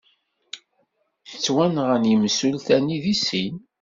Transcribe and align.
Ttwenɣen 1.31 2.09
yimsulta-nni 2.09 2.97
deg 3.05 3.15
sin. 3.25 3.55